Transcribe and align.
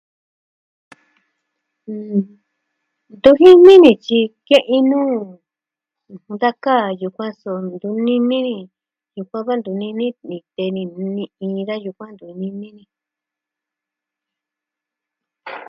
mm... 1.89 2.21
Ntu 3.17 3.29
jini 3.39 3.73
ni 3.83 3.91
tyi 4.03 4.19
ke'i 4.47 4.77
nuu 4.89 5.17
da 6.41 6.49
kaa 6.63 6.87
yukuan 7.01 7.33
so 7.41 7.51
ntu 7.67 7.87
nini 8.05 8.37
ni. 8.47 8.57
Yukuan 9.17 9.45
va 9.47 9.53
ntu 9.59 9.71
nini 9.81 10.07
ni 10.29 10.37
tee 10.55 10.69
ni 10.75 10.81
ni 11.53 11.61
da 11.67 11.73
yaa 11.75 11.83
yukuan 11.85 12.11
ntu 12.13 12.25
nini 12.39 12.69
ni. 12.77 12.83